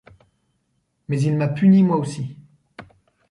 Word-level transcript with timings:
Mais 1.09 1.21
il 1.21 1.37
m’a 1.37 1.47
puni 1.47 1.83
moi 1.83 1.97
aussi. 1.97 2.35